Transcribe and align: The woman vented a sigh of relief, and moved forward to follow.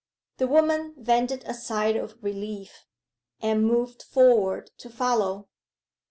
The 0.37 0.47
woman 0.47 0.95
vented 0.97 1.43
a 1.45 1.53
sigh 1.53 1.89
of 1.93 2.17
relief, 2.23 2.87
and 3.39 3.63
moved 3.63 4.01
forward 4.01 4.71
to 4.79 4.89
follow. 4.89 5.47